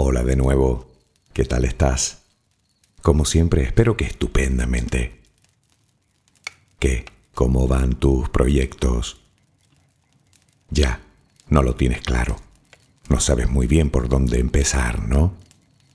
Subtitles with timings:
[0.00, 0.86] Hola de nuevo.
[1.32, 2.22] ¿Qué tal estás?
[3.02, 5.22] Como siempre, espero que estupendamente.
[6.78, 7.04] ¿Qué?
[7.34, 9.20] ¿Cómo van tus proyectos?
[10.70, 11.00] Ya,
[11.48, 12.36] no lo tienes claro.
[13.08, 15.34] No sabes muy bien por dónde empezar, ¿no?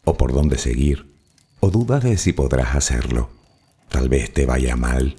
[0.03, 1.15] O por dónde seguir.
[1.61, 3.29] O dudas de si podrás hacerlo.
[3.87, 5.15] Tal vez te vaya mal.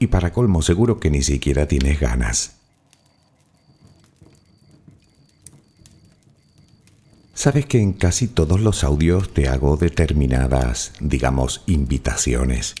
[0.00, 2.57] Y para colmo seguro que ni siquiera tienes ganas.
[7.38, 12.74] Sabes que en casi todos los audios te hago determinadas, digamos, invitaciones.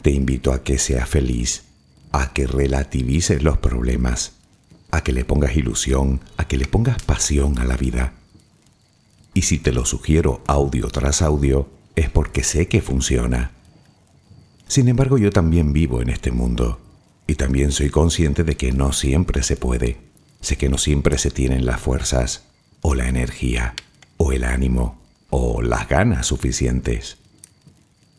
[0.00, 1.64] Te invito a que seas feliz,
[2.10, 4.36] a que relativices los problemas,
[4.90, 8.14] a que le pongas ilusión, a que le pongas pasión a la vida.
[9.34, 13.50] Y si te lo sugiero audio tras audio, es porque sé que funciona.
[14.66, 16.80] Sin embargo, yo también vivo en este mundo
[17.26, 19.98] y también soy consciente de que no siempre se puede.
[20.40, 22.44] Sé que no siempre se tienen las fuerzas
[22.86, 23.74] o la energía,
[24.18, 25.00] o el ánimo,
[25.30, 27.16] o las ganas suficientes.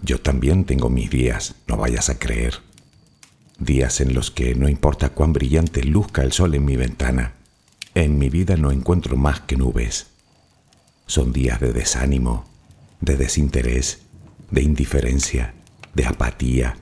[0.01, 2.55] Yo también tengo mis días, no vayas a creer.
[3.59, 7.35] Días en los que no importa cuán brillante luzca el sol en mi ventana,
[7.93, 10.07] en mi vida no encuentro más que nubes.
[11.05, 12.45] Son días de desánimo,
[13.01, 13.99] de desinterés,
[14.49, 15.53] de indiferencia,
[15.93, 16.75] de apatía.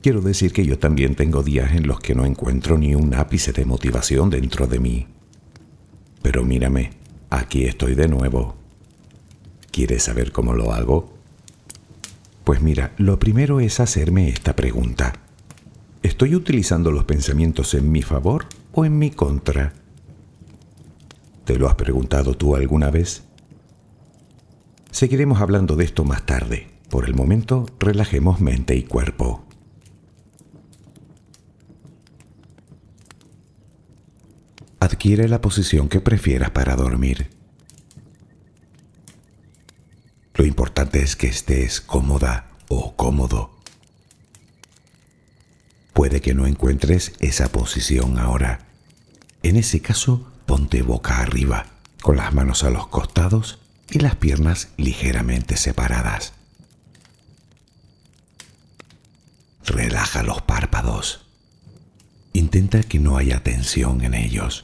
[0.00, 3.52] Quiero decir que yo también tengo días en los que no encuentro ni un ápice
[3.52, 5.13] de motivación dentro de mí.
[6.24, 6.90] Pero mírame,
[7.28, 8.54] aquí estoy de nuevo.
[9.70, 11.12] ¿Quieres saber cómo lo hago?
[12.44, 15.12] Pues mira, lo primero es hacerme esta pregunta.
[16.02, 19.74] ¿Estoy utilizando los pensamientos en mi favor o en mi contra?
[21.44, 23.24] ¿Te lo has preguntado tú alguna vez?
[24.90, 26.68] Seguiremos hablando de esto más tarde.
[26.88, 29.43] Por el momento, relajemos mente y cuerpo.
[34.84, 37.30] Adquiere la posición que prefieras para dormir.
[40.34, 43.58] Lo importante es que estés cómoda o cómodo.
[45.94, 48.66] Puede que no encuentres esa posición ahora.
[49.42, 51.64] En ese caso, ponte boca arriba,
[52.02, 56.34] con las manos a los costados y las piernas ligeramente separadas.
[59.64, 61.24] Relaja los párpados.
[62.34, 64.63] Intenta que no haya tensión en ellos.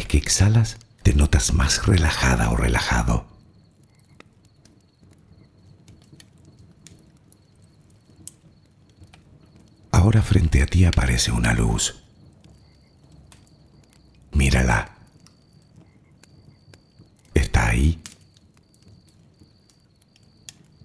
[0.11, 3.25] que exhalas, te notas más relajada o relajado.
[9.89, 12.03] Ahora frente a ti aparece una luz.
[14.33, 14.97] Mírala.
[17.53, 18.01] ahí.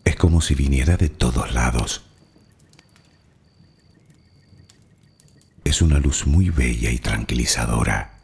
[0.04, 2.02] Es como si viniera de todos lados.
[5.64, 8.15] Es una luz muy bella y tranquilizadora.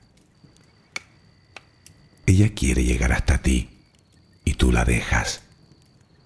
[2.27, 3.71] Ella quiere llegar hasta ti
[4.45, 5.43] y tú la dejas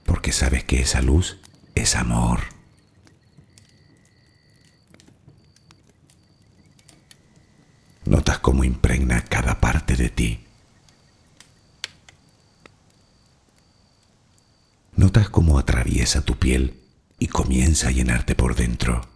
[0.04, 1.38] porque sabes que esa luz
[1.74, 2.40] es amor.
[8.04, 10.46] Notas cómo impregna cada parte de ti.
[14.94, 16.80] Notas cómo atraviesa tu piel
[17.18, 19.15] y comienza a llenarte por dentro.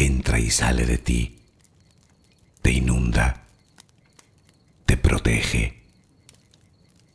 [0.00, 1.38] entra y sale de ti,
[2.62, 3.44] te inunda,
[4.86, 5.82] te protege,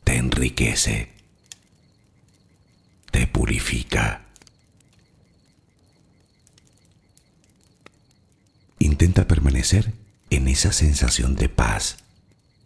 [0.04, 1.12] te enriquece,
[3.10, 4.26] te purifica.
[8.78, 9.92] Intenta permanecer
[10.30, 12.04] en esa sensación de paz,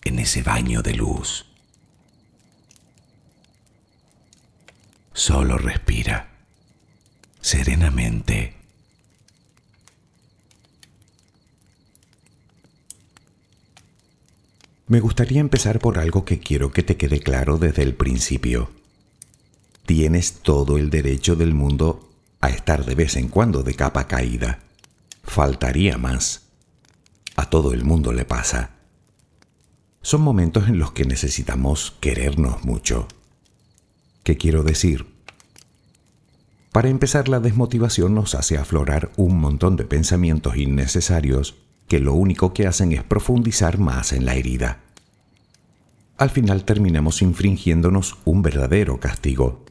[0.04, 1.46] en ese baño de luz.
[5.14, 6.30] Solo respira
[7.40, 8.59] serenamente.
[14.90, 18.70] Me gustaría empezar por algo que quiero que te quede claro desde el principio.
[19.86, 24.58] Tienes todo el derecho del mundo a estar de vez en cuando de capa caída.
[25.22, 26.48] Faltaría más.
[27.36, 28.70] A todo el mundo le pasa.
[30.02, 33.06] Son momentos en los que necesitamos querernos mucho.
[34.24, 35.06] ¿Qué quiero decir?
[36.72, 41.54] Para empezar, la desmotivación nos hace aflorar un montón de pensamientos innecesarios
[41.90, 44.78] que lo único que hacen es profundizar más en la herida.
[46.18, 49.64] Al final terminamos infringiéndonos un verdadero castigo,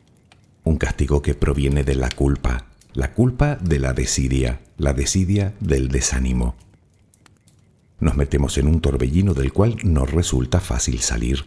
[0.66, 5.88] un castigo que proviene de la culpa, la culpa de la desidia, la desidia del
[5.88, 6.58] desánimo.
[8.02, 11.46] Nos metemos en un torbellino del cual no resulta fácil salir.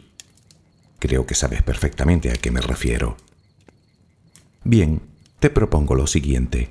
[0.98, 3.18] Creo que sabes perfectamente a qué me refiero.
[4.64, 5.02] Bien,
[5.38, 6.70] te propongo lo siguiente.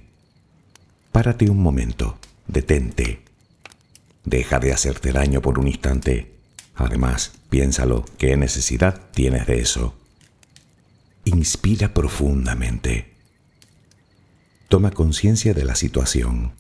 [1.12, 2.18] Párate un momento,
[2.48, 3.22] detente,
[4.24, 6.36] Deja de hacerte daño por un instante.
[6.76, 9.96] Además, piénsalo, ¿qué necesidad tienes de eso?
[11.26, 13.14] Inspira profundamente.
[14.68, 16.54] Toma conciencia de la situación,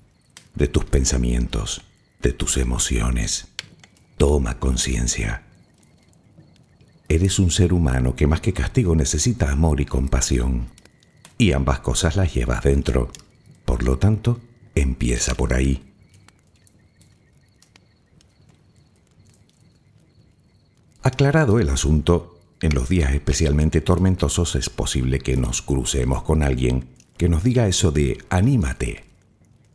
[0.55, 1.81] de tus pensamientos,
[2.21, 3.47] de tus emociones.
[4.17, 5.43] Toma conciencia.
[7.07, 10.69] Eres un ser humano que más que castigo necesita amor y compasión.
[11.37, 13.11] Y ambas cosas las llevas dentro.
[13.65, 14.39] Por lo tanto,
[14.75, 15.90] empieza por ahí.
[21.03, 26.89] Aclarado el asunto, en los días especialmente tormentosos es posible que nos crucemos con alguien
[27.17, 29.03] que nos diga eso de anímate.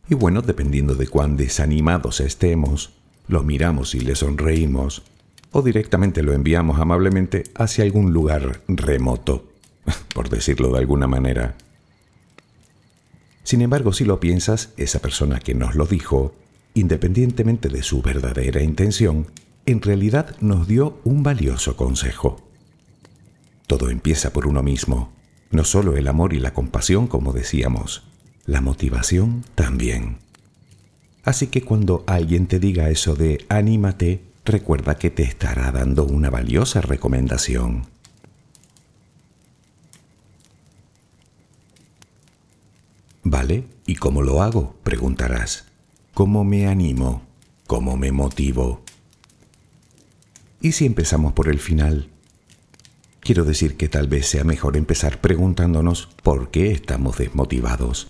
[0.09, 2.93] Y bueno, dependiendo de cuán desanimados estemos,
[3.27, 5.03] lo miramos y le sonreímos,
[5.51, 9.51] o directamente lo enviamos amablemente hacia algún lugar remoto,
[10.15, 11.55] por decirlo de alguna manera.
[13.43, 16.35] Sin embargo, si lo piensas, esa persona que nos lo dijo,
[16.73, 19.27] independientemente de su verdadera intención,
[19.67, 22.41] en realidad nos dio un valioso consejo.
[23.67, 25.11] Todo empieza por uno mismo,
[25.51, 28.03] no solo el amor y la compasión, como decíamos,
[28.45, 30.19] la motivación también.
[31.23, 36.29] Así que cuando alguien te diga eso de anímate, recuerda que te estará dando una
[36.29, 37.87] valiosa recomendación.
[43.23, 43.65] ¿Vale?
[43.85, 44.77] ¿Y cómo lo hago?
[44.83, 45.65] Preguntarás.
[46.13, 47.23] ¿Cómo me animo?
[47.67, 48.86] ¿Cómo me motivo?
[50.59, 52.09] ¿Y si empezamos por el final?
[53.19, 58.07] Quiero decir que tal vez sea mejor empezar preguntándonos por qué estamos desmotivados.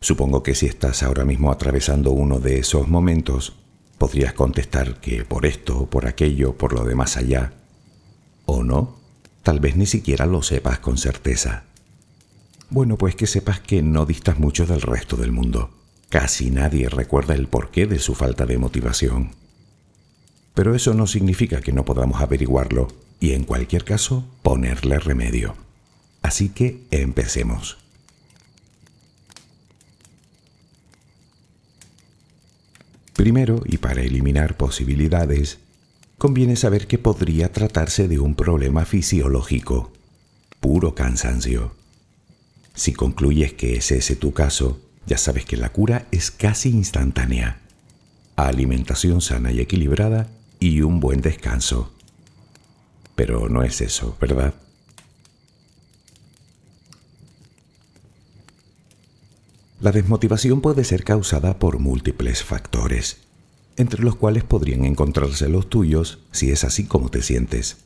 [0.00, 3.56] Supongo que si estás ahora mismo atravesando uno de esos momentos,
[3.98, 7.54] podrías contestar que por esto, por aquello, por lo de más allá.
[8.46, 8.96] ¿O no?
[9.42, 11.64] Tal vez ni siquiera lo sepas con certeza.
[12.68, 15.70] Bueno, pues que sepas que no distas mucho del resto del mundo.
[16.08, 19.40] Casi nadie recuerda el porqué de su falta de motivación
[20.54, 22.88] pero eso no significa que no podamos averiguarlo
[23.20, 25.54] y en cualquier caso ponerle remedio.
[26.22, 27.78] Así que empecemos.
[33.14, 35.58] Primero, y para eliminar posibilidades,
[36.16, 39.92] conviene saber que podría tratarse de un problema fisiológico,
[40.58, 41.74] puro cansancio.
[42.74, 47.60] Si concluyes que es ese tu caso, ya sabes que la cura es casi instantánea.
[48.36, 50.28] Alimentación sana y equilibrada
[50.60, 51.90] y un buen descanso.
[53.16, 54.54] Pero no es eso, ¿verdad?
[59.80, 63.16] La desmotivación puede ser causada por múltiples factores,
[63.76, 67.78] entre los cuales podrían encontrarse los tuyos si es así como te sientes.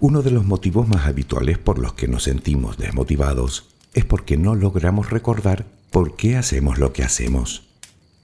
[0.00, 4.54] Uno de los motivos más habituales por los que nos sentimos desmotivados es porque no
[4.54, 7.64] logramos recordar por qué hacemos lo que hacemos.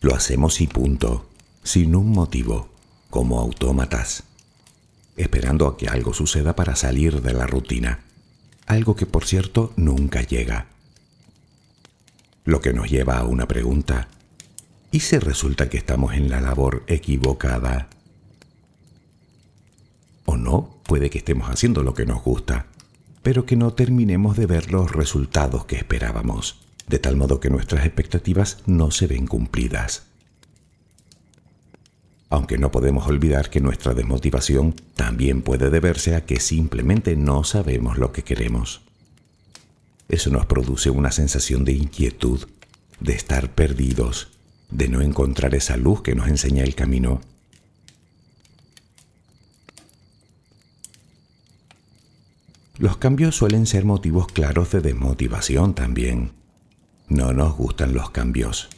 [0.01, 1.29] Lo hacemos y punto,
[1.67, 2.69] sin un motivo,
[3.11, 4.23] como autómatas,
[5.17, 8.05] esperando a que algo suceda para salir de la rutina,
[8.67, 10.69] algo que por cierto nunca llega.
[12.45, 14.07] Lo que nos lleva a una pregunta.
[14.93, 17.89] ¿Y si resulta que estamos en la labor equivocada?
[20.25, 22.67] O no, puede que estemos haciendo lo que nos gusta,
[23.25, 27.85] pero que no terminemos de ver los resultados que esperábamos, de tal modo que nuestras
[27.85, 30.05] expectativas no se ven cumplidas.
[32.29, 37.99] Aunque no podemos olvidar que nuestra desmotivación también puede deberse a que simplemente no sabemos
[37.99, 38.83] lo que queremos.
[40.09, 42.47] Eso nos produce una sensación de inquietud,
[43.01, 44.29] de estar perdidos,
[44.71, 47.21] de no encontrar esa luz que nos enseña el camino.
[52.79, 56.33] Los cambios suelen ser motivos claros de desmotivación también.
[57.09, 58.69] No nos gustan los cambios.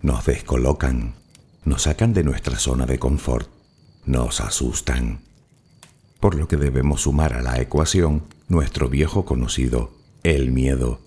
[0.00, 1.14] Nos descolocan,
[1.64, 3.48] nos sacan de nuestra zona de confort,
[4.04, 5.20] nos asustan.
[6.20, 9.92] Por lo que debemos sumar a la ecuación nuestro viejo conocido,
[10.22, 11.00] el miedo,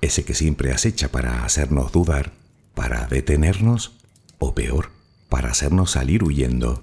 [0.00, 2.32] ese que siempre acecha para hacernos dudar,
[2.74, 3.92] para detenernos
[4.38, 4.90] o peor,
[5.28, 6.82] para hacernos salir huyendo.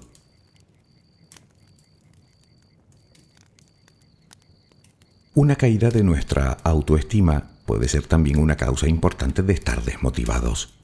[5.34, 10.79] Una caída de nuestra autoestima puede ser también una causa importante de estar desmotivados.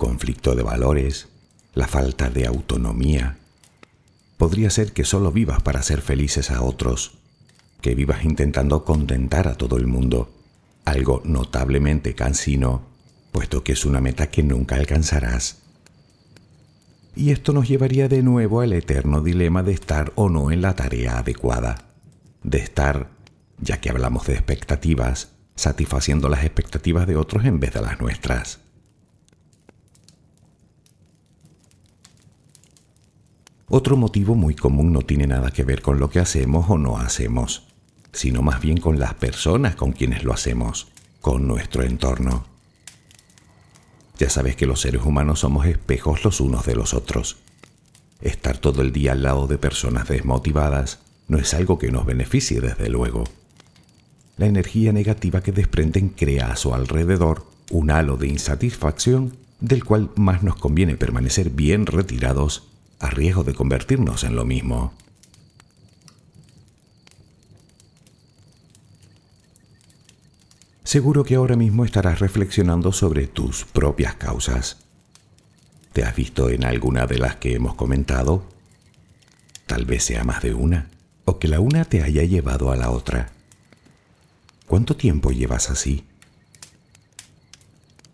[0.00, 1.28] Conflicto de valores,
[1.74, 3.36] la falta de autonomía.
[4.38, 7.18] Podría ser que solo vivas para ser felices a otros
[7.82, 10.32] que vivas intentando contentar a todo el mundo,
[10.86, 12.80] algo notablemente cansino,
[13.30, 15.58] puesto que es una meta que nunca alcanzarás.
[17.14, 20.74] Y esto nos llevaría de nuevo al eterno dilema de estar o no en la
[20.76, 21.90] tarea adecuada,
[22.42, 23.10] de estar,
[23.58, 28.60] ya que hablamos de expectativas, satisfaciendo las expectativas de otros en vez de las nuestras.
[33.70, 36.98] Otro motivo muy común no tiene nada que ver con lo que hacemos o no
[36.98, 37.70] hacemos
[38.12, 40.88] sino más bien con las personas con quienes lo hacemos,
[41.20, 42.44] con nuestro entorno.
[44.18, 47.38] Ya sabes que los seres humanos somos espejos los unos de los otros.
[48.20, 52.60] Estar todo el día al lado de personas desmotivadas no es algo que nos beneficie
[52.60, 53.24] desde luego.
[54.36, 60.10] La energía negativa que desprenden crea a su alrededor un halo de insatisfacción del cual
[60.16, 62.69] más nos conviene permanecer bien retirados
[63.00, 64.92] a riesgo de convertirnos en lo mismo.
[70.84, 74.78] Seguro que ahora mismo estarás reflexionando sobre tus propias causas.
[75.92, 78.44] ¿Te has visto en alguna de las que hemos comentado?
[79.66, 80.90] Tal vez sea más de una,
[81.24, 83.30] o que la una te haya llevado a la otra.
[84.66, 86.04] ¿Cuánto tiempo llevas así?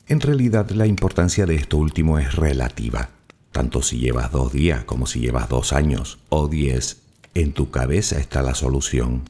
[0.07, 3.11] En realidad la importancia de esto último es relativa,
[3.57, 6.99] tanto si llevas dos días como si llevas dos años o diez,
[7.33, 9.23] en tu cabeza está la solución,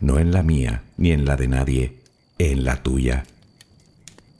[0.00, 1.98] no en la mía ni en la de nadie
[2.38, 3.22] en la tuya.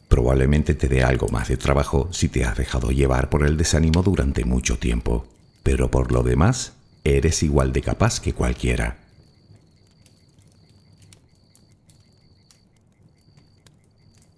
[0.09, 4.03] Probablemente te dé algo más de trabajo si te has dejado llevar por el desánimo
[4.03, 5.29] durante mucho tiempo,
[5.63, 6.73] pero por lo demás,
[7.05, 8.99] eres igual de capaz que cualquiera.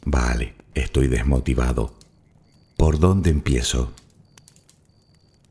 [0.05, 1.95] Vale, estoy desmotivado.
[2.77, 3.95] ¿Por dónde empiezo?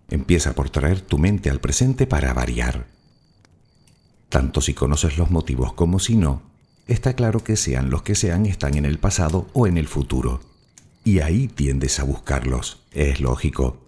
[0.09, 2.87] Empieza por traer tu mente al presente para variar.
[4.29, 6.41] Tanto si conoces los motivos como si no,
[6.87, 10.41] está claro que sean los que sean están en el pasado o en el futuro.
[11.03, 13.85] Y ahí tiendes a buscarlos, es lógico.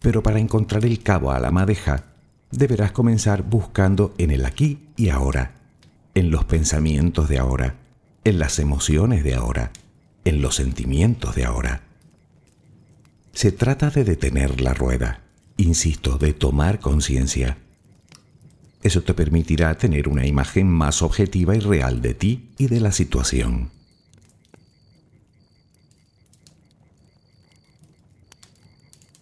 [0.00, 2.04] Pero para encontrar el cabo a la madeja,
[2.50, 5.54] deberás comenzar buscando en el aquí y ahora,
[6.14, 7.76] en los pensamientos de ahora,
[8.24, 9.72] en las emociones de ahora,
[10.24, 11.82] en los sentimientos de ahora.
[13.32, 15.23] Se trata de detener la rueda,
[15.56, 17.58] insisto, de tomar conciencia
[18.84, 22.92] eso te permitirá tener una imagen más objetiva y real de ti y de la
[22.92, 23.70] situación.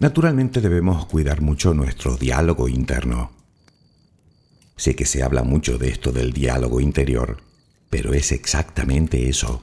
[0.01, 3.31] Naturalmente debemos cuidar mucho nuestro diálogo interno.
[4.75, 7.41] Sé que se habla mucho de esto del diálogo interior,
[7.89, 9.63] pero es exactamente eso.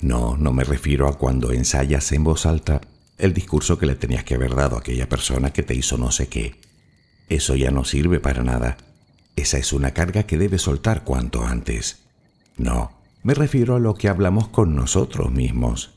[0.00, 2.82] No, no me refiero a cuando ensayas en voz alta
[3.18, 6.10] el discurso que le tenías que haber dado a aquella persona que te hizo no
[6.10, 6.60] sé qué.
[7.28, 8.78] Eso ya no sirve para nada
[9.38, 12.00] esa es una carga que debes soltar cuanto antes.
[12.56, 15.90] No, Me refiero a lo que hablamos con nosotros mismos,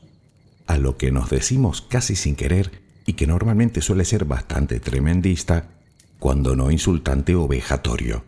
[0.66, 5.70] a lo que nos decimos casi sin querer y que normalmente suele ser bastante tremendista,
[6.18, 8.24] cuando no insultante o vejatorio.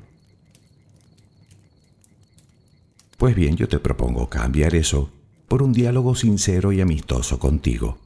[3.18, 5.12] Pues bien, yo te propongo cambiar eso
[5.46, 7.98] por un diálogo sincero y amistoso contigo,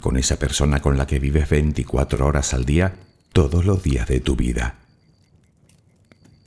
[0.00, 2.96] con esa persona con la que vives 24 horas al día
[3.32, 4.76] todos los días de tu vida.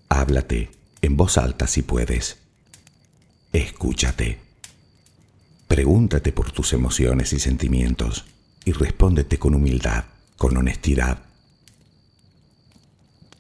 [0.09, 2.37] Háblate en voz alta si puedes.
[3.53, 4.39] Escúchate.
[5.67, 8.25] Pregúntate por tus emociones y sentimientos
[8.65, 10.05] y respóndete con humildad,
[10.37, 11.19] con honestidad.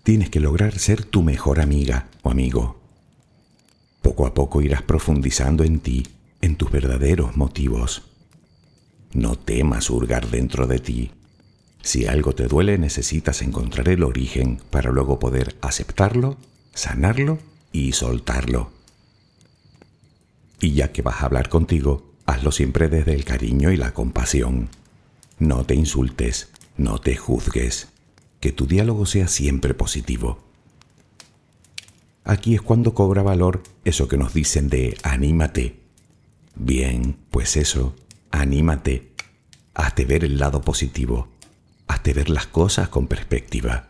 [0.03, 2.79] Tienes que lograr ser tu mejor amiga o amigo.
[4.01, 6.07] Poco a poco irás profundizando en ti,
[6.41, 8.10] en tus verdaderos motivos.
[9.13, 11.11] No temas hurgar dentro de ti.
[11.81, 16.37] Si algo te duele necesitas encontrar el origen para luego poder aceptarlo,
[16.73, 17.39] sanarlo
[17.71, 18.71] y soltarlo.
[20.59, 24.69] Y ya que vas a hablar contigo, hazlo siempre desde el cariño y la compasión.
[25.39, 27.87] No te insultes, no te juzgues,
[28.39, 30.43] que tu diálogo sea siempre positivo.
[32.23, 35.79] Aquí es cuando cobra valor eso que nos dicen de anímate.
[36.55, 37.95] Bien, pues eso,
[38.31, 39.11] anímate.
[39.73, 41.29] Hazte ver el lado positivo.
[41.87, 43.89] Hazte ver las cosas con perspectiva.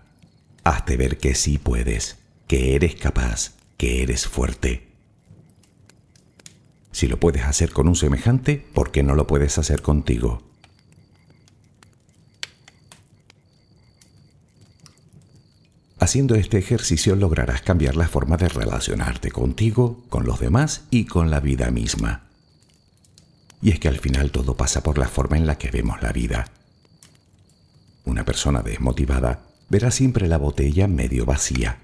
[0.63, 4.87] Hazte ver que sí puedes, que eres capaz, que eres fuerte.
[6.91, 10.43] Si lo puedes hacer con un semejante, ¿por qué no lo puedes hacer contigo?
[15.99, 21.29] Haciendo este ejercicio lograrás cambiar la forma de relacionarte contigo, con los demás y con
[21.29, 22.30] la vida misma.
[23.61, 26.11] Y es que al final todo pasa por la forma en la que vemos la
[26.11, 26.47] vida.
[28.05, 31.77] Una persona desmotivada verá siempre la botella medio vacía.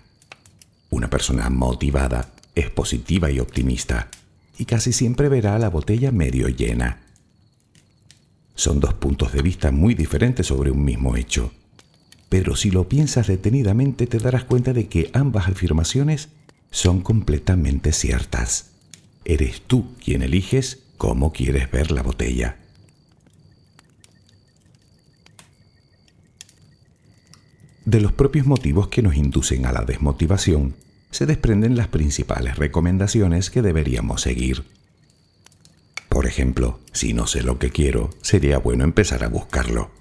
[0.90, 4.10] Una persona motivada es positiva y optimista
[4.58, 7.02] y casi siempre verá la botella medio llena.
[8.56, 11.52] Son dos puntos de vista muy diferentes sobre un mismo hecho
[12.30, 16.30] pero si lo piensas detenidamente te darás cuenta de que ambas afirmaciones
[16.72, 18.72] son completamente ciertas.
[19.24, 22.58] Eres tú quien eliges cómo quieres ver la botella.
[27.86, 30.76] De los propios motivos que nos inducen a la desmotivación,
[31.10, 34.66] se desprenden las principales recomendaciones que deberíamos seguir.
[36.10, 39.92] Por ejemplo, si no sé lo que quiero, sería bueno empezar a buscarlo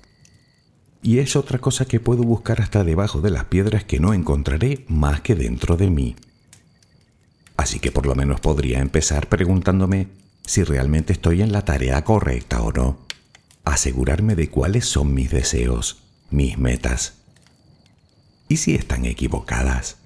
[1.06, 4.84] y es otra cosa que puedo buscar hasta debajo de las piedras que no encontraré
[4.88, 6.16] más que dentro de mí.
[7.56, 10.08] Así que por lo menos podría empezar preguntándome
[10.46, 12.98] si realmente estoy en la tarea correcta o no.
[13.64, 17.14] Asegurarme de cuáles son mis deseos, mis metas.
[18.48, 19.96] ¿Y si están equivocadas?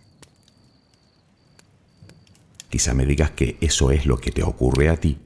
[2.71, 5.19] Quizá me digas que eso es lo que te ocurre a ti,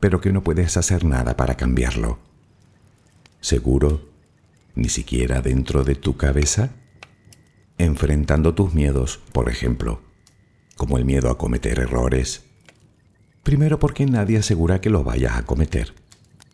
[0.00, 2.18] pero que no puedes hacer nada para cambiarlo.
[3.40, 4.16] Seguro
[4.76, 6.70] ni siquiera dentro de tu cabeza?
[7.78, 10.02] Enfrentando tus miedos, por ejemplo,
[10.76, 12.45] como el miedo a cometer errores.
[13.46, 15.94] Primero porque nadie asegura que los vayas a cometer.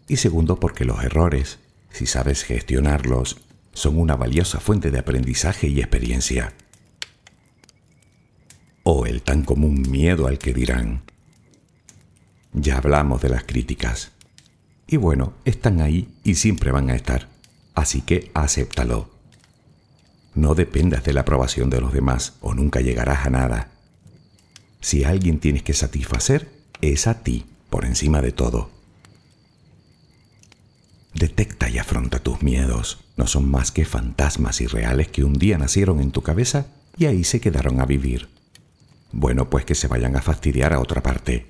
[0.09, 3.39] Y segundo porque los errores, si sabes gestionarlos,
[3.73, 6.53] son una valiosa fuente de aprendizaje y experiencia.
[8.83, 11.01] O el tan común miedo al que dirán.
[12.53, 14.11] Ya hablamos de las críticas.
[14.87, 17.27] Y bueno, están ahí y siempre van a estar
[17.75, 19.09] así que acéptalo.
[20.35, 23.71] No dependas de la aprobación de los demás o nunca llegarás a nada.
[24.83, 26.52] Si alguien tienes que satisfacer,
[26.83, 28.71] es a ti, por encima de todo.
[31.14, 33.01] Detecta y afronta tus miedos.
[33.16, 36.66] No son más que fantasmas irreales que un día nacieron en tu cabeza
[36.99, 38.29] y ahí se quedaron a vivir.
[39.12, 41.47] Bueno, pues que se vayan a fastidiar a otra parte.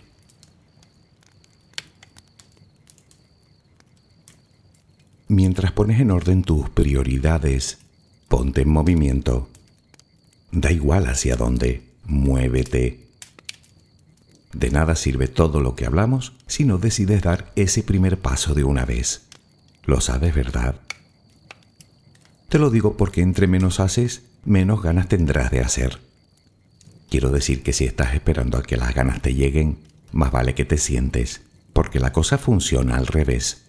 [5.29, 7.79] Mientras pones en orden tus prioridades,
[8.29, 9.49] ponte en movimiento.
[10.51, 13.02] Da igual hacia dónde, muévete.
[14.53, 18.65] De nada sirve todo lo que hablamos si no decides dar ese primer paso de
[18.65, 19.23] una vez.
[19.85, 20.77] Lo sabes, ¿verdad?
[22.49, 26.01] Te lo digo porque entre menos haces, menos ganas tendrás de hacer.
[27.09, 29.79] Quiero decir que si estás esperando a que las ganas te lleguen,
[30.12, 33.65] más vale que te sientes, porque la cosa funciona al revés.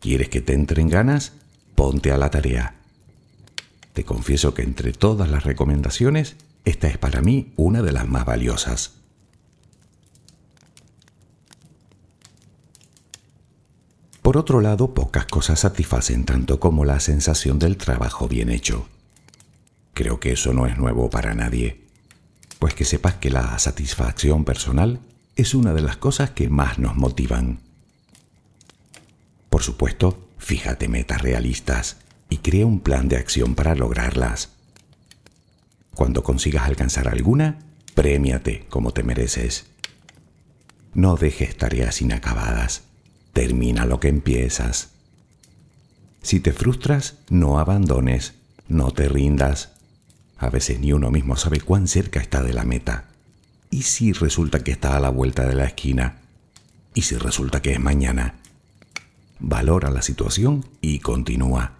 [0.00, 1.32] ¿Quieres que te entren ganas?
[1.74, 2.76] Ponte a la tarea.
[3.92, 8.24] Te confieso que entre todas las recomendaciones, esta es para mí una de las más
[8.24, 8.92] valiosas.
[14.36, 18.86] Por otro lado, pocas cosas satisfacen tanto como la sensación del trabajo bien hecho.
[19.94, 21.80] Creo que eso no es nuevo para nadie,
[22.58, 25.00] pues que sepas que la satisfacción personal
[25.36, 27.60] es una de las cosas que más nos motivan.
[29.48, 31.96] Por supuesto, fíjate metas realistas
[32.28, 34.50] y crea un plan de acción para lograrlas.
[35.94, 37.60] Cuando consigas alcanzar alguna,
[37.94, 39.64] Prémiate como te mereces.
[40.92, 42.85] No dejes tareas inacabadas.
[43.36, 44.92] Termina lo que empiezas.
[46.22, 48.32] Si te frustras, no abandones,
[48.66, 49.72] no te rindas.
[50.38, 53.10] A veces ni uno mismo sabe cuán cerca está de la meta.
[53.70, 56.22] ¿Y si resulta que está a la vuelta de la esquina?
[56.94, 58.36] ¿Y si resulta que es mañana?
[59.38, 61.72] Valora la situación y continúa.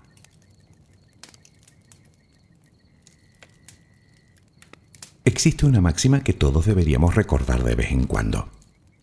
[5.24, 8.55] Existe una máxima que todos deberíamos recordar de vez en cuando.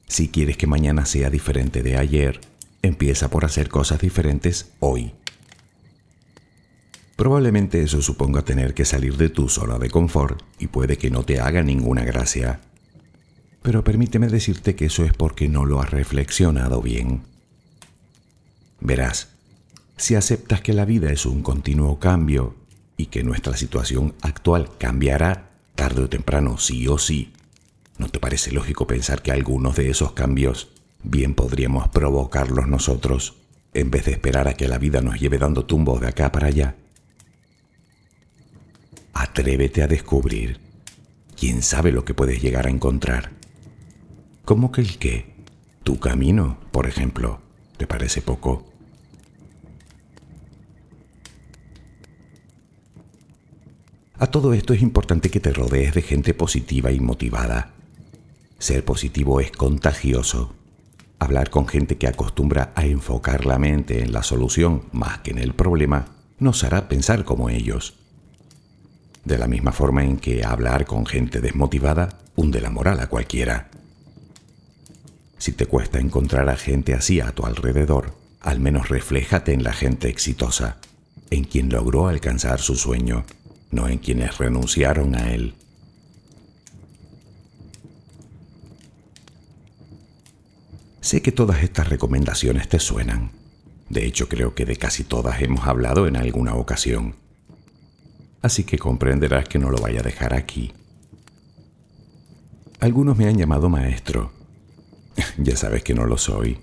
[0.07, 2.41] Si quieres que mañana sea diferente de ayer,
[2.81, 5.13] empieza por hacer cosas diferentes hoy.
[7.15, 11.23] Probablemente eso suponga tener que salir de tu zona de confort y puede que no
[11.23, 12.59] te haga ninguna gracia.
[13.61, 17.23] Pero permíteme decirte que eso es porque no lo has reflexionado bien.
[18.81, 19.29] Verás,
[19.95, 22.55] si aceptas que la vida es un continuo cambio
[22.97, 27.31] y que nuestra situación actual cambiará tarde o temprano, sí o sí,
[27.97, 30.69] ¿no te parece lógico pensar que algunos de esos cambios
[31.03, 33.36] bien podríamos provocarlos nosotros
[33.73, 36.47] en vez de esperar a que la vida nos lleve dando tumbos de acá para
[36.47, 36.75] allá?
[39.13, 40.60] Atrévete a descubrir.
[41.38, 43.32] ¿Quién sabe lo que puedes llegar a encontrar?
[44.45, 45.34] ¿Cómo que el qué?
[45.84, 47.41] Tu camino, por ejemplo,
[47.77, 48.73] ¿te parece poco?
[54.17, 57.72] A todo esto es importante que te rodees de gente positiva y motivada.
[58.63, 60.56] Ser positivo es contagioso.
[61.19, 65.39] Hablar con gente que acostumbra a enfocar la mente en la solución más que en
[65.39, 66.06] el problema
[66.39, 67.95] nos hará pensar como ellos.
[69.26, 73.69] De la misma forma en que hablar con gente desmotivada hunde la moral a cualquiera.
[75.38, 79.73] Si te cuesta encontrar a gente así a tu alrededor, al menos refléjate en la
[79.73, 80.78] gente exitosa,
[81.32, 83.26] en quien logró alcanzar su sueño
[83.71, 85.54] no en quienes renunciaron a él.
[91.03, 93.31] Sé que todas estas recomendaciones te suenan.
[93.89, 97.17] De hecho, creo que de casi todas hemos hablado en alguna ocasión.
[98.41, 100.71] Así que comprenderás que no lo vaya a dejar aquí.
[102.79, 104.31] Algunos me han llamado maestro.
[105.37, 106.59] ya sabes que no lo soy.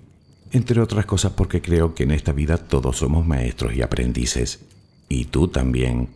[0.52, 4.60] Entre otras cosas porque creo que en esta vida todos somos maestros y aprendices.
[5.10, 6.08] Y tú también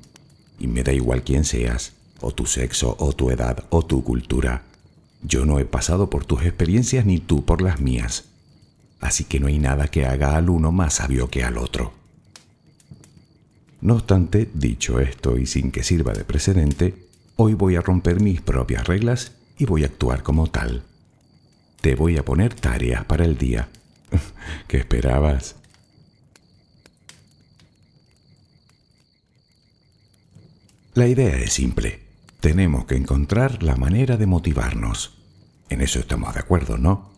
[0.59, 4.63] y me da igual quién seas, o tu sexo, o tu edad, o tu cultura.
[5.25, 8.27] Yo no he pasado por tus experiencias ni tú por las mías.
[9.01, 11.93] Así que no hay nada que haga al uno más sabio que al otro.
[13.81, 17.07] No obstante, dicho esto y sin que sirva de precedente,
[17.37, 20.85] hoy voy a romper mis propias reglas y voy a actuar como tal.
[21.81, 23.69] Te voy a poner tareas para el día.
[24.69, 25.57] ¿Qué esperabas?
[30.95, 32.01] La idea es simple.
[32.41, 35.14] Tenemos que encontrar la manera de motivarnos.
[35.75, 37.11] En eso estamos de acuerdo, ¿no?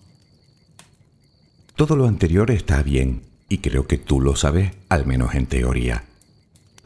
[1.74, 6.04] Todo lo anterior está bien y creo que tú lo sabes, al menos en teoría.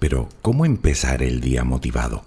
[0.01, 2.25] Pero, ¿cómo empezar el día motivado?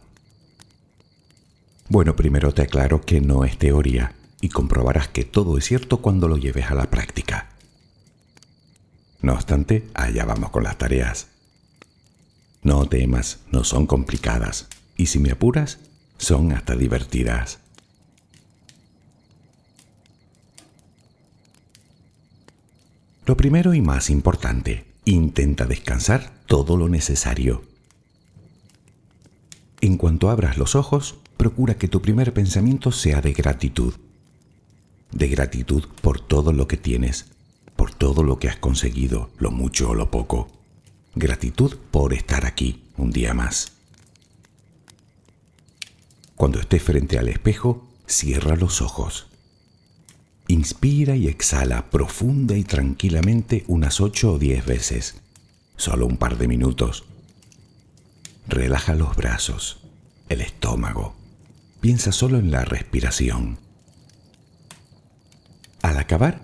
[1.89, 6.29] Bueno, primero te aclaro que no es teoría y comprobarás que todo es cierto cuando
[6.29, 7.49] lo lleves a la práctica.
[9.21, 11.27] No obstante, allá vamos con las tareas.
[12.61, 14.69] No temas, no son complicadas.
[14.95, 15.79] Y si me apuras,
[16.17, 17.59] son hasta divertidas.
[23.25, 27.63] Lo primero y más importante, intenta descansar todo lo necesario.
[29.81, 33.93] En cuanto abras los ojos, procura que tu primer pensamiento sea de gratitud.
[35.11, 37.27] De gratitud por todo lo que tienes,
[37.75, 40.47] por todo lo que has conseguido, lo mucho o lo poco
[41.15, 43.73] Gratitud por estar aquí un día más.
[46.35, 49.27] Cuando estés frente al espejo, cierra los ojos.
[50.47, 55.21] Inspira y exhala profunda y tranquilamente unas ocho o diez veces,
[55.77, 57.05] solo un par de minutos.
[58.47, 59.79] Relaja los brazos,
[60.29, 61.15] el estómago.
[61.79, 63.57] Piensa solo en la respiración.
[65.81, 66.41] Al acabar,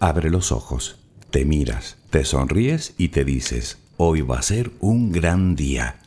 [0.00, 0.98] abre los ojos,
[1.30, 6.00] te miras, te sonríes y te dices, hoy va a ser un gran día.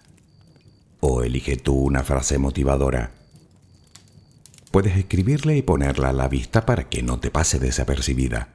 [0.99, 3.11] O elige tú una frase motivadora.
[4.75, 8.49] Puedes escribirla y ponerla a la vista para que no te pase desapercibida.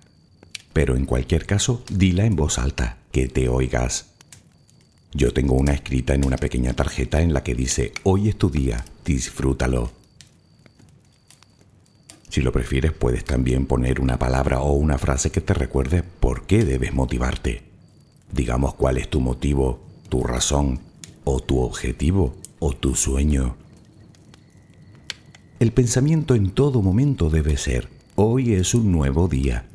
[0.74, 4.10] Pero en cualquier caso, dila en voz alta, que te oigas.
[5.14, 8.50] Yo tengo una escrita en una pequeña tarjeta en la que dice, hoy es tu
[8.50, 9.92] día, disfrútalo.
[12.28, 16.46] Si lo prefieres, puedes también poner una palabra o una frase que te recuerde por
[16.46, 17.62] qué debes motivarte.
[18.30, 19.80] Digamos cuál es tu motivo,
[20.10, 20.80] tu razón,
[21.24, 23.56] o tu objetivo, o tu sueño.
[25.60, 29.66] El pensamiento en todo momento debe ser, hoy es un nuevo día,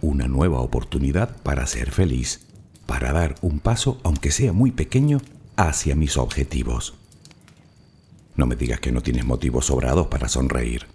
[0.00, 2.46] una nueva oportunidad para ser feliz,
[2.86, 5.20] para dar un paso, aunque sea muy pequeño,
[5.56, 6.94] hacia mis objetivos.
[8.36, 10.86] No me digas que no tienes motivos sobrados para sonreír.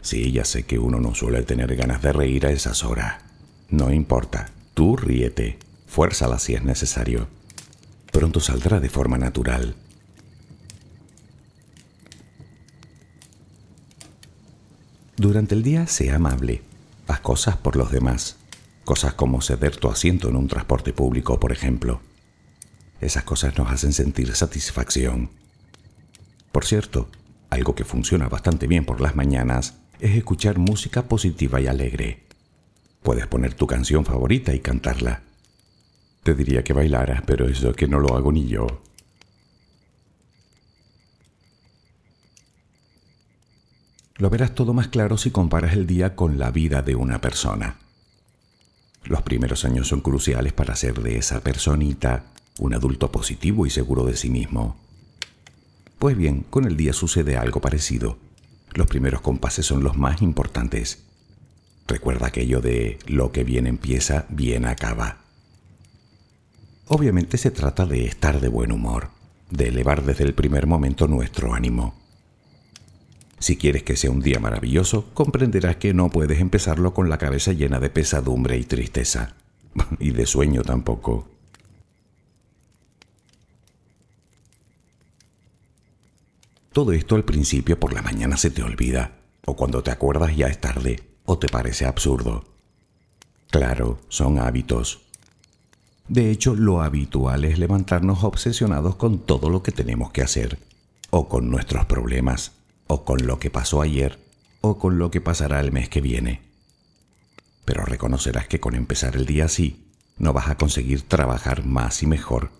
[0.00, 3.22] Sí, ya sé que uno no suele tener ganas de reír a esas horas.
[3.68, 7.28] No importa, tú ríete, fuérzala si es necesario.
[8.12, 9.74] Pronto saldrá de forma natural.
[15.20, 16.62] Durante el día sea amable.
[17.06, 18.38] Haz cosas por los demás.
[18.86, 22.00] Cosas como ceder tu asiento en un transporte público, por ejemplo.
[23.02, 25.28] Esas cosas nos hacen sentir satisfacción.
[26.52, 27.10] Por cierto,
[27.50, 32.24] algo que funciona bastante bien por las mañanas es escuchar música positiva y alegre.
[33.02, 35.20] Puedes poner tu canción favorita y cantarla.
[36.22, 38.80] Te diría que bailaras, pero eso que no lo hago ni yo.
[44.20, 47.78] Lo verás todo más claro si comparas el día con la vida de una persona.
[49.04, 52.26] Los primeros años son cruciales para hacer de esa personita
[52.58, 54.76] un adulto positivo y seguro de sí mismo.
[55.98, 58.18] Pues bien, con el día sucede algo parecido.
[58.74, 61.02] Los primeros compases son los más importantes.
[61.86, 65.16] Recuerda aquello de lo que bien empieza, bien acaba.
[66.88, 69.08] Obviamente se trata de estar de buen humor,
[69.50, 71.99] de elevar desde el primer momento nuestro ánimo.
[73.40, 77.52] Si quieres que sea un día maravilloso, comprenderás que no puedes empezarlo con la cabeza
[77.52, 79.34] llena de pesadumbre y tristeza.
[79.98, 81.26] y de sueño tampoco.
[86.72, 90.46] Todo esto al principio por la mañana se te olvida, o cuando te acuerdas ya
[90.46, 92.44] es tarde, o te parece absurdo.
[93.50, 95.00] Claro, son hábitos.
[96.08, 100.58] De hecho, lo habitual es levantarnos obsesionados con todo lo que tenemos que hacer,
[101.08, 102.52] o con nuestros problemas,
[102.92, 104.18] o con lo que pasó ayer,
[104.62, 106.42] o con lo que pasará el mes que viene.
[107.64, 109.86] Pero reconocerás que con empezar el día así,
[110.18, 112.50] no vas a conseguir trabajar más y mejor,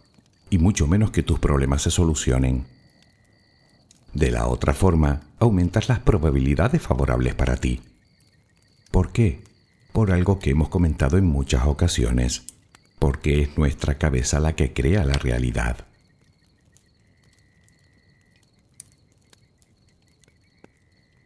[0.48, 2.68] y mucho menos que tus problemas se solucionen.
[4.14, 7.80] De la otra forma, aumentas las probabilidades favorables para ti.
[8.92, 9.42] ¿Por qué?
[9.92, 12.44] Por algo que hemos comentado en muchas ocasiones,
[13.00, 15.88] porque es nuestra cabeza la que crea la realidad.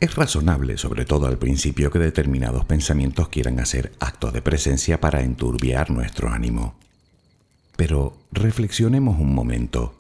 [0.01, 5.23] Es razonable, sobre todo al principio, que determinados pensamientos quieran hacer actos de presencia para
[5.23, 6.75] enturbiar nuestro ánimo.
[7.77, 9.95] Pero reflexionemos un momento.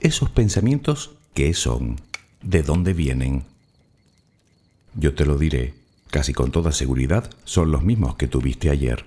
[0.00, 2.00] ¿Esos pensamientos qué son?
[2.42, 3.44] ¿De dónde vienen?
[4.94, 5.74] Yo te lo diré,
[6.10, 9.06] casi con toda seguridad, son los mismos que tuviste ayer.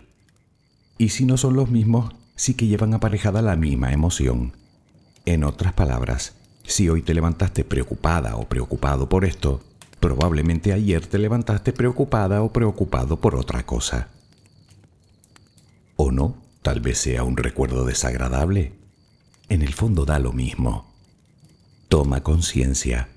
[0.97, 4.53] Y si no son los mismos, sí que llevan aparejada la misma emoción.
[5.25, 9.63] En otras palabras, si hoy te levantaste preocupada o preocupado por esto,
[10.01, 14.09] Probablemente ayer te levantaste preocupada o preocupado por otra cosa.
[15.95, 18.73] O no, tal vez sea un recuerdo desagradable.
[19.47, 20.91] En el fondo da lo mismo.
[21.87, 23.09] Toma conciencia.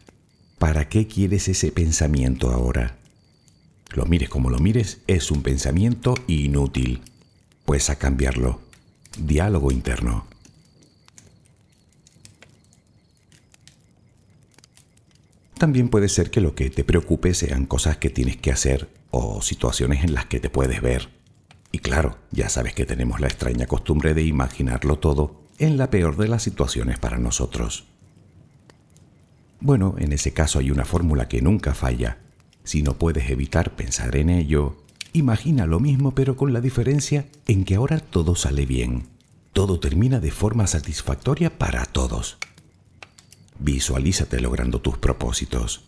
[0.59, 2.99] ¿Para qué quieres ese pensamiento ahora?
[3.95, 7.01] Lo mires como lo mires, es un pensamiento inútil.
[7.65, 8.61] Pues a cambiarlo.
[9.17, 10.27] Diálogo interno.
[15.65, 19.41] También puede ser que lo que te preocupe sean cosas que tienes que hacer o
[19.41, 21.09] situaciones en las que te puedes ver.
[21.73, 26.19] Y claro, ya sabes que tenemos la extraña costumbre de imaginarlo todo en la peor
[26.19, 27.87] de las situaciones para nosotros.
[29.59, 32.19] Bueno, en ese caso hay una fórmula que nunca falla.
[32.63, 34.77] Si no puedes evitar pensar en ello,
[35.15, 39.05] imagina lo mismo pero con la diferencia en que ahora todo sale bien.
[39.55, 42.37] Todo termina de forma satisfactoria para todos.
[43.59, 45.85] Visualízate logrando tus propósitos.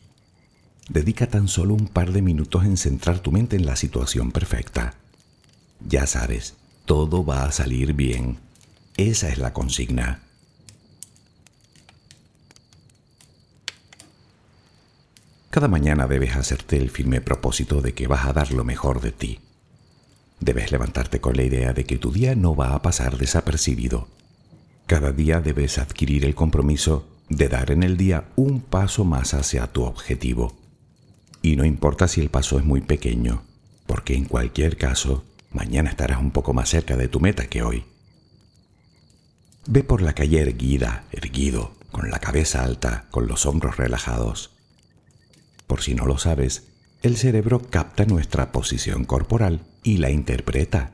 [0.89, 4.95] Dedica tan solo un par de minutos en centrar tu mente en la situación perfecta.
[5.87, 6.55] Ya sabes,
[6.85, 8.39] todo va a salir bien.
[8.97, 10.23] Esa es la consigna.
[15.51, 19.11] Cada mañana debes hacerte el firme propósito de que vas a dar lo mejor de
[19.11, 19.41] ti.
[20.39, 24.07] Debes levantarte con la idea de que tu día no va a pasar desapercibido.
[24.87, 29.67] Cada día debes adquirir el compromiso de dar en el día un paso más hacia
[29.73, 30.57] tu objetivo.
[31.43, 33.43] Y no importa si el paso es muy pequeño,
[33.87, 37.85] porque en cualquier caso, mañana estarás un poco más cerca de tu meta que hoy.
[39.67, 44.51] Ve por la calle erguida, erguido, con la cabeza alta, con los hombros relajados.
[45.67, 46.65] Por si no lo sabes,
[47.03, 50.93] El cerebro capta nuestra posición corporal y la interpreta.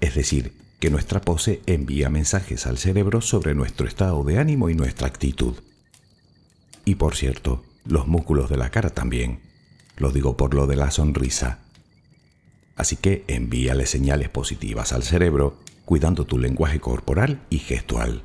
[0.00, 4.74] Es decir, que nuestra pose envía mensajes al cerebro sobre nuestro estado de ánimo y
[4.74, 5.54] nuestra actitud.
[6.84, 9.40] Y por cierto, los músculos de la cara también.
[9.96, 11.60] Lo digo por lo de la sonrisa.
[12.76, 18.22] Así que envíale señales positivas al cerebro, cuidando tu lenguaje corporal y gestual.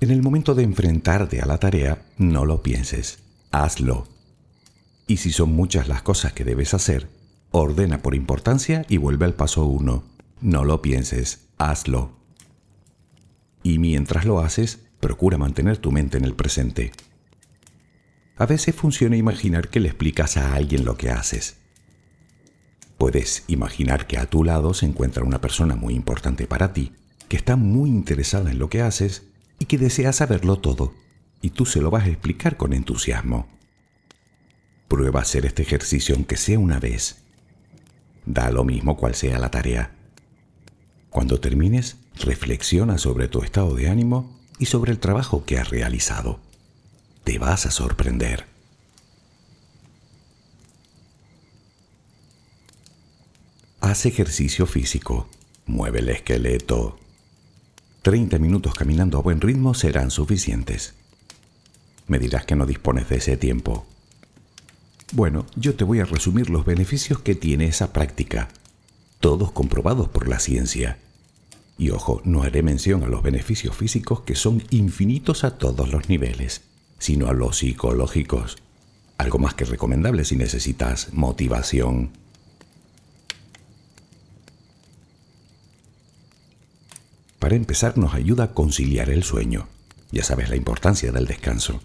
[0.00, 3.20] En el momento de enfrentarte a la tarea, no lo pienses,
[3.50, 4.13] hazlo.
[5.06, 7.08] Y si son muchas las cosas que debes hacer,
[7.50, 10.04] ordena por importancia y vuelve al paso 1.
[10.40, 12.12] No lo pienses, hazlo.
[13.62, 16.92] Y mientras lo haces, procura mantener tu mente en el presente.
[18.36, 21.56] A veces funciona imaginar que le explicas a alguien lo que haces.
[22.98, 26.92] Puedes imaginar que a tu lado se encuentra una persona muy importante para ti,
[27.28, 29.24] que está muy interesada en lo que haces
[29.58, 30.94] y que desea saberlo todo,
[31.42, 33.46] y tú se lo vas a explicar con entusiasmo.
[34.88, 37.16] Prueba hacer este ejercicio aunque sea una vez.
[38.26, 39.92] Da lo mismo cual sea la tarea.
[41.10, 46.40] Cuando termines, reflexiona sobre tu estado de ánimo y sobre el trabajo que has realizado.
[47.22, 48.46] Te vas a sorprender.
[53.80, 55.28] Haz ejercicio físico,
[55.66, 56.98] mueve el esqueleto.
[58.02, 60.94] 30 minutos caminando a buen ritmo serán suficientes.
[62.06, 63.86] Me dirás que no dispones de ese tiempo.
[65.12, 68.48] Bueno, yo te voy a resumir los beneficios que tiene esa práctica,
[69.20, 70.98] todos comprobados por la ciencia.
[71.78, 76.08] Y ojo, no haré mención a los beneficios físicos que son infinitos a todos los
[76.08, 76.62] niveles,
[76.98, 78.56] sino a los psicológicos.
[79.18, 82.10] Algo más que recomendable si necesitas motivación.
[87.38, 89.68] Para empezar nos ayuda a conciliar el sueño.
[90.10, 91.80] Ya sabes la importancia del descanso.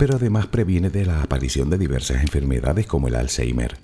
[0.00, 3.76] Pero además previene de la aparición de diversas enfermedades como el Alzheimer.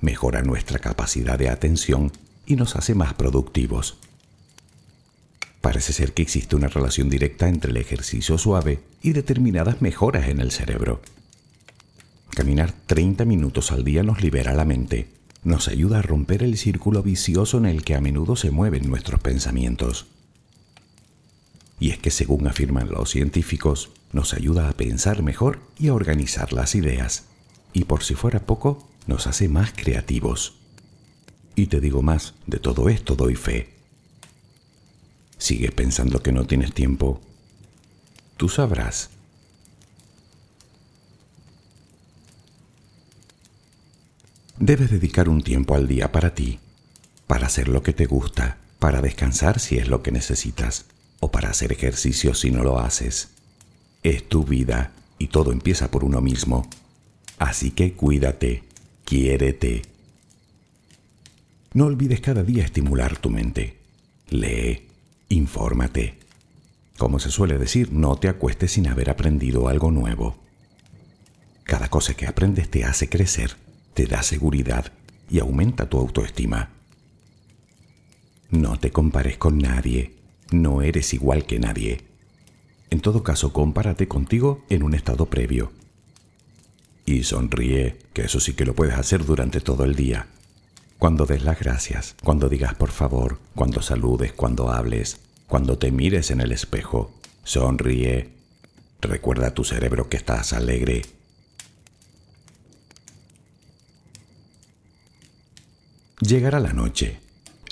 [0.00, 2.12] Mejora nuestra capacidad de atención
[2.46, 3.96] y nos hace más productivos.
[5.60, 10.38] Parece ser que existe una relación directa entre el ejercicio suave y determinadas mejoras en
[10.38, 11.02] el cerebro.
[12.30, 15.08] Caminar 30 minutos al día nos libera la mente,
[15.42, 19.20] nos ayuda a romper el círculo vicioso en el que a menudo se mueven nuestros
[19.20, 20.06] pensamientos.
[21.80, 26.52] Y es que según afirman los científicos, nos ayuda a pensar mejor y a organizar
[26.52, 27.24] las ideas.
[27.72, 30.54] Y por si fuera poco, nos hace más creativos.
[31.56, 33.74] Y te digo más, de todo esto doy fe.
[35.36, 37.20] ¿Sigues pensando que no tienes tiempo?
[38.36, 39.10] Tú sabrás.
[44.58, 46.60] Debes dedicar un tiempo al día para ti,
[47.26, 50.86] para hacer lo que te gusta, para descansar si es lo que necesitas,
[51.18, 53.34] o para hacer ejercicio si no lo haces.
[54.04, 56.68] Es tu vida y todo empieza por uno mismo.
[57.38, 58.62] Así que cuídate,
[59.04, 59.80] quiérete.
[61.72, 63.78] No olvides cada día estimular tu mente.
[64.28, 64.88] Lee,
[65.30, 66.18] infórmate.
[66.98, 70.36] Como se suele decir, no te acuestes sin haber aprendido algo nuevo.
[71.64, 73.56] Cada cosa que aprendes te hace crecer,
[73.94, 74.92] te da seguridad
[75.30, 76.68] y aumenta tu autoestima.
[78.50, 80.14] No te compares con nadie,
[80.50, 82.13] no eres igual que nadie.
[82.94, 85.72] En todo caso, compárate contigo en un estado previo.
[87.04, 90.28] Y sonríe, que eso sí que lo puedes hacer durante todo el día.
[91.00, 95.18] Cuando des las gracias, cuando digas por favor, cuando saludes, cuando hables,
[95.48, 98.30] cuando te mires en el espejo, sonríe.
[99.00, 101.02] Recuerda a tu cerebro que estás alegre.
[106.20, 107.18] Llegará la noche.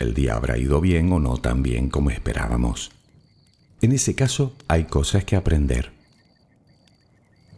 [0.00, 2.90] El día habrá ido bien o no tan bien como esperábamos.
[3.82, 5.90] En ese caso hay cosas que aprender.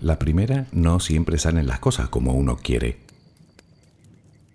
[0.00, 3.00] La primera, no siempre salen las cosas como uno quiere.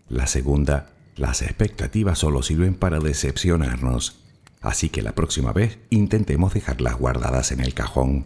[0.10, 4.20] La segunda, las expectativas solo sirven para decepcionarnos,
[4.62, 8.26] así que la próxima vez intentemos dejarlas guardadas en el cajón.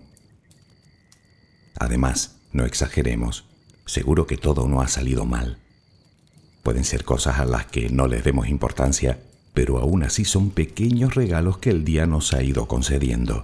[1.77, 3.45] Además, no exageremos,
[3.85, 5.59] seguro que todo no ha salido mal.
[6.63, 9.19] Pueden ser cosas a las que no les demos importancia,
[9.53, 13.43] pero aún así son pequeños regalos que el día nos ha ido concediendo.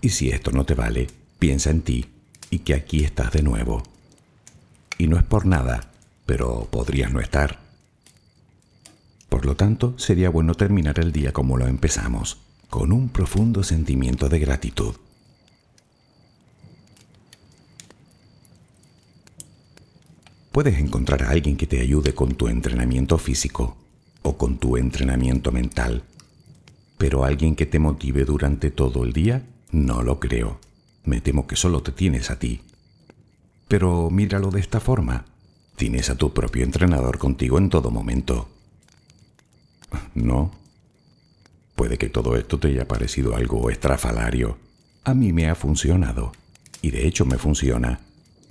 [0.00, 1.08] Y si esto no te vale,
[1.38, 2.06] piensa en ti
[2.50, 3.82] y que aquí estás de nuevo.
[4.98, 5.90] Y no es por nada,
[6.26, 7.60] pero podrías no estar.
[9.28, 14.28] Por lo tanto, sería bueno terminar el día como lo empezamos, con un profundo sentimiento
[14.28, 14.94] de gratitud.
[20.50, 23.76] Puedes encontrar a alguien que te ayude con tu entrenamiento físico
[24.22, 26.04] o con tu entrenamiento mental,
[27.02, 29.42] pero alguien que te motive durante todo el día,
[29.72, 30.60] no lo creo.
[31.04, 32.60] me temo que solo te tienes a ti.
[33.66, 35.24] Pero míralo de esta forma.
[35.74, 38.48] Tienes a tu propio entrenador contigo en todo momento.
[40.14, 40.52] No.
[41.74, 44.58] Puede que todo esto te haya parecido algo estrafalario.
[45.02, 46.32] A mí me ha funcionado.
[46.82, 47.98] Y de hecho me funciona.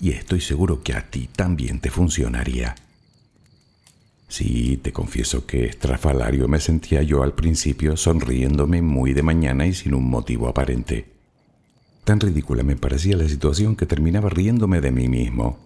[0.01, 2.76] Y estoy seguro que a ti también te funcionaría.
[4.32, 9.74] Sí, te confieso que estrafalario me sentía yo al principio sonriéndome muy de mañana y
[9.74, 11.12] sin un motivo aparente.
[12.06, 15.60] Tan ridícula me parecía la situación que terminaba riéndome de mí mismo.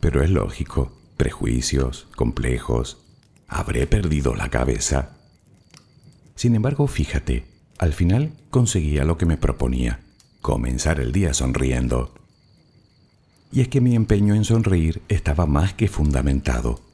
[0.00, 2.96] Pero es lógico, prejuicios, complejos.
[3.46, 5.18] Habré perdido la cabeza.
[6.34, 7.44] Sin embargo, fíjate,
[7.76, 10.00] al final conseguía lo que me proponía,
[10.40, 12.14] comenzar el día sonriendo.
[13.52, 16.87] Y es que mi empeño en sonreír estaba más que fundamentado.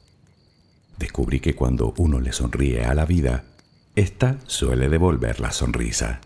[0.97, 3.43] Descubrí que cuando uno le sonríe a la vida,
[3.95, 6.21] ésta suele devolver la sonrisa.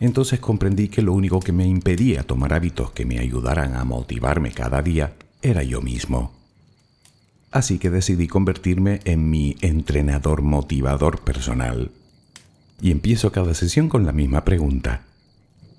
[0.00, 4.52] Entonces comprendí que lo único que me impedía tomar hábitos que me ayudaran a motivarme
[4.52, 6.32] cada día era yo mismo.
[7.50, 11.90] Así que decidí convertirme en mi entrenador motivador personal.
[12.80, 15.04] Y empiezo cada sesión con la misma pregunta.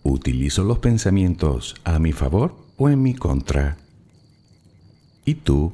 [0.03, 3.77] ¿Utilizo los pensamientos a mi favor o en mi contra?
[5.23, 5.73] ¿Y tú?